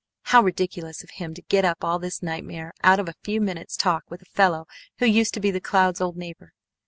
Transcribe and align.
How 0.23 0.41
ridiculous 0.41 1.03
of 1.03 1.11
him 1.11 1.35
to 1.35 1.43
get 1.43 1.63
up 1.63 1.83
all 1.83 1.99
this 1.99 2.23
nightmare 2.23 2.73
out 2.83 2.99
of 2.99 3.07
a 3.07 3.13
few 3.21 3.39
minutes' 3.39 3.77
talk 3.77 4.03
with 4.09 4.23
a 4.23 4.33
fellow 4.33 4.65
who 4.97 5.05
used 5.05 5.35
to 5.35 5.39
be 5.39 5.51
the 5.51 5.61
Clouds' 5.61 6.01
old 6.01 6.17
neighbor. 6.17 6.53